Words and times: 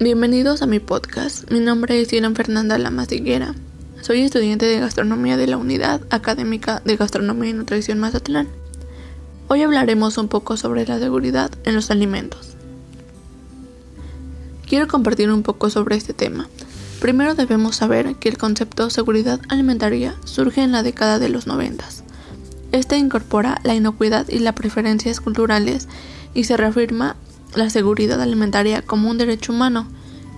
Bienvenidos 0.00 0.60
a 0.60 0.66
mi 0.66 0.80
podcast. 0.80 1.48
Mi 1.52 1.60
nombre 1.60 2.00
es 2.00 2.12
Irán 2.12 2.34
Fernanda 2.34 2.76
Lamas 2.78 3.12
Higuera. 3.12 3.54
Soy 4.02 4.22
estudiante 4.22 4.66
de 4.66 4.80
gastronomía 4.80 5.36
de 5.36 5.46
la 5.46 5.56
Unidad 5.56 6.00
Académica 6.10 6.82
de 6.84 6.96
Gastronomía 6.96 7.50
y 7.50 7.52
Nutrición 7.52 8.00
Mazatlán. 8.00 8.48
Hoy 9.46 9.62
hablaremos 9.62 10.18
un 10.18 10.26
poco 10.26 10.56
sobre 10.56 10.84
la 10.84 10.98
seguridad 10.98 11.52
en 11.64 11.76
los 11.76 11.92
alimentos. 11.92 12.56
Quiero 14.68 14.88
compartir 14.88 15.30
un 15.30 15.44
poco 15.44 15.70
sobre 15.70 15.94
este 15.94 16.12
tema. 16.12 16.48
Primero 17.00 17.36
debemos 17.36 17.76
saber 17.76 18.16
que 18.16 18.28
el 18.28 18.36
concepto 18.36 18.90
seguridad 18.90 19.40
alimentaria 19.48 20.16
surge 20.24 20.62
en 20.62 20.72
la 20.72 20.82
década 20.82 21.20
de 21.20 21.28
los 21.28 21.46
noventas. 21.46 22.02
Este 22.72 22.98
incorpora 22.98 23.60
la 23.62 23.76
inocuidad 23.76 24.28
y 24.28 24.40
las 24.40 24.54
preferencias 24.54 25.20
culturales 25.20 25.86
y 26.34 26.44
se 26.44 26.56
reafirma 26.56 27.14
la 27.54 27.70
seguridad 27.70 28.20
alimentaria 28.20 28.82
como 28.82 29.10
un 29.10 29.18
derecho 29.18 29.52
humano. 29.52 29.86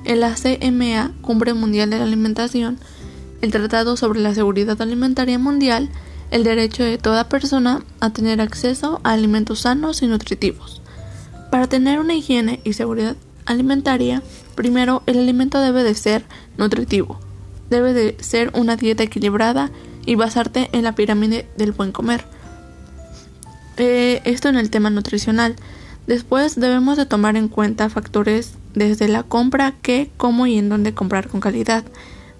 En 0.05 0.21
la 0.21 0.35
CMA, 0.35 1.13
Cumbre 1.21 1.55
Mundial 1.55 1.91
de 1.91 1.99
la 1.99 2.05
Alimentación, 2.05 2.79
el 3.41 3.51
Tratado 3.51 3.97
sobre 3.97 4.21
la 4.21 4.35
Seguridad 4.35 4.81
Alimentaria 4.81 5.39
Mundial, 5.39 5.89
el 6.31 6.45
derecho 6.45 6.85
de 6.85 6.99
toda 6.99 7.29
persona 7.29 7.83
a 8.01 8.11
tener 8.11 8.41
acceso 8.41 9.01
a 9.05 9.13
alimentos 9.13 9.61
sanos 9.61 10.03
y 10.03 10.07
nutritivos. 10.07 10.83
Para 11.51 11.69
tener 11.69 11.99
una 11.99 12.15
higiene 12.15 12.61
y 12.65 12.73
seguridad 12.73 13.17
alimentaria, 13.47 14.23
primero 14.55 15.03
el 15.07 15.19
alimento 15.19 15.61
debe 15.61 15.83
de 15.83 15.95
ser 15.95 16.25
nutritivo, 16.57 17.21
debe 17.71 17.93
de 17.93 18.17
ser 18.21 18.51
una 18.55 18.77
dieta 18.77 19.03
equilibrada 19.03 19.71
y 20.05 20.15
basarte 20.15 20.69
en 20.73 20.85
la 20.85 20.95
pirámide 20.95 21.49
del 21.57 21.73
buen 21.73 21.93
comer. 21.93 22.25
Eh, 23.77 24.23
esto 24.25 24.49
en 24.49 24.57
el 24.57 24.71
tema 24.71 24.91
nutricional. 24.91 25.57
Después 26.07 26.55
debemos 26.55 26.97
de 26.97 27.07
tomar 27.07 27.37
en 27.37 27.49
cuenta 27.49 27.91
factores 27.91 28.53
desde 28.75 29.09
la 29.09 29.25
compra, 29.25 29.75
qué, 29.83 30.11
cómo 30.17 30.47
y 30.47 30.57
en 30.57 30.69
dónde 30.69 30.95
comprar 30.95 31.29
con 31.29 31.41
calidad. 31.41 31.85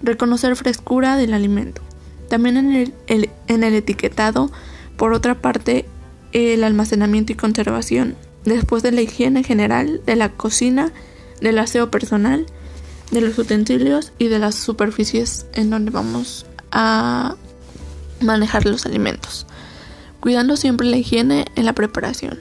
Reconocer 0.01 0.55
frescura 0.55 1.17
del 1.17 1.33
alimento. 1.33 1.81
También 2.29 2.57
en 2.57 2.93
el, 3.07 3.29
en 3.47 3.63
el 3.63 3.73
etiquetado, 3.73 4.51
por 4.95 5.13
otra 5.13 5.41
parte, 5.41 5.85
el 6.31 6.63
almacenamiento 6.63 7.33
y 7.33 7.35
conservación. 7.35 8.15
Después 8.45 8.83
de 8.83 8.93
la 8.93 9.01
higiene 9.01 9.43
general, 9.43 10.01
de 10.05 10.15
la 10.15 10.29
cocina, 10.29 10.91
del 11.41 11.59
aseo 11.59 11.91
personal, 11.91 12.45
de 13.11 13.21
los 13.21 13.37
utensilios 13.37 14.13
y 14.17 14.27
de 14.27 14.39
las 14.39 14.55
superficies 14.55 15.45
en 15.53 15.69
donde 15.69 15.91
vamos 15.91 16.45
a 16.71 17.35
manejar 18.21 18.65
los 18.65 18.85
alimentos. 18.85 19.45
Cuidando 20.21 20.55
siempre 20.55 20.87
la 20.87 20.97
higiene 20.97 21.45
en 21.55 21.65
la 21.65 21.73
preparación 21.73 22.39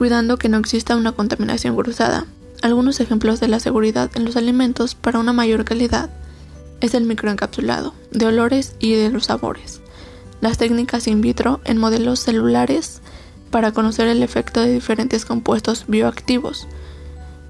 cuidando 0.00 0.38
que 0.38 0.48
no 0.48 0.56
exista 0.56 0.96
una 0.96 1.12
contaminación 1.12 1.76
cruzada. 1.76 2.24
Algunos 2.62 3.00
ejemplos 3.00 3.38
de 3.38 3.48
la 3.48 3.60
seguridad 3.60 4.10
en 4.14 4.24
los 4.24 4.34
alimentos 4.36 4.94
para 4.94 5.18
una 5.18 5.34
mayor 5.34 5.66
calidad 5.66 6.08
es 6.80 6.94
el 6.94 7.04
microencapsulado, 7.04 7.92
de 8.10 8.24
olores 8.24 8.76
y 8.78 8.94
de 8.94 9.10
los 9.10 9.26
sabores, 9.26 9.82
las 10.40 10.56
técnicas 10.56 11.06
in 11.06 11.20
vitro 11.20 11.60
en 11.64 11.76
modelos 11.76 12.20
celulares 12.20 13.02
para 13.50 13.72
conocer 13.72 14.08
el 14.08 14.22
efecto 14.22 14.62
de 14.62 14.72
diferentes 14.72 15.26
compuestos 15.26 15.84
bioactivos, 15.86 16.66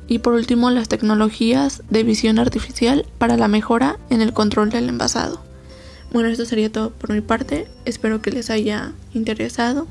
y 0.09 0.19
por 0.19 0.33
último 0.33 0.71
las 0.71 0.89
tecnologías 0.89 1.85
de 1.89 2.03
visión 2.03 2.41
artificial 2.41 3.07
para 3.19 3.37
la 3.37 3.47
mejora 3.47 3.97
en 4.11 4.23
el 4.23 4.33
control 4.33 4.71
del 4.71 4.89
envasado. 4.89 5.41
Bueno, 6.13 6.29
esto 6.29 6.45
sería 6.45 6.73
todo 6.73 6.91
por 6.91 7.13
mi 7.13 7.21
parte, 7.21 7.69
espero 7.85 8.21
que 8.21 8.33
les 8.33 8.51
haya 8.51 8.93
interesado 9.15 9.87